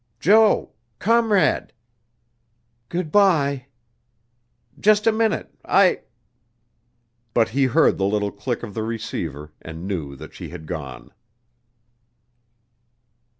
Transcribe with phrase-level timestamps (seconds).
[0.19, 1.73] "Jo comrade!"
[2.89, 3.67] "Good bye."
[4.79, 6.01] "Just a minute, I"
[7.35, 11.11] But he heard the little click of the receiver and knew that she had gone.